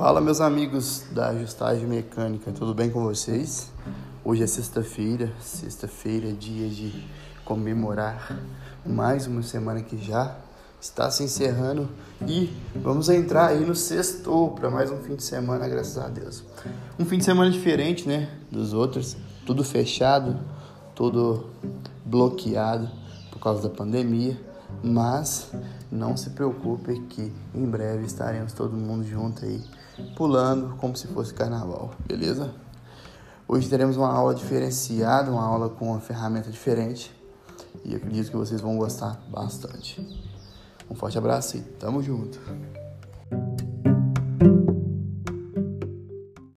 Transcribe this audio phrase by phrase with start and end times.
[0.00, 3.70] Fala meus amigos da Ajustagem Mecânica, tudo bem com vocês?
[4.24, 7.04] Hoje é sexta-feira, sexta-feira é dia de
[7.44, 8.40] comemorar
[8.86, 10.38] mais uma semana que já
[10.80, 11.86] está se encerrando
[12.26, 16.44] e vamos entrar aí no sexto para mais um fim de semana, graças a Deus.
[16.98, 20.40] Um fim de semana diferente, né, dos outros, tudo fechado,
[20.94, 21.50] tudo
[22.06, 22.88] bloqueado
[23.30, 24.40] por causa da pandemia,
[24.82, 25.50] mas
[25.90, 29.62] não se preocupe que em breve estaremos todo mundo junto aí,
[30.16, 32.52] pulando como se fosse carnaval, beleza?
[33.46, 37.12] Hoje teremos uma aula diferenciada, uma aula com uma ferramenta diferente
[37.84, 40.00] e acredito que vocês vão gostar bastante.
[40.88, 42.40] Um forte abraço e tamo junto!